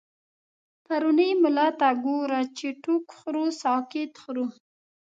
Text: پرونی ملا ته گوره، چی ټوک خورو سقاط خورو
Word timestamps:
پرونی 0.85 1.29
ملا 1.43 1.67
ته 1.79 1.89
گوره، 2.03 2.41
چی 2.57 2.67
ټوک 2.83 3.05
خورو 3.17 3.45
سقاط 3.61 4.13
خورو 4.21 4.45